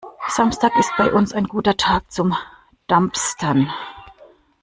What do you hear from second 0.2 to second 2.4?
Samstag ist bei uns ein guter Tag zum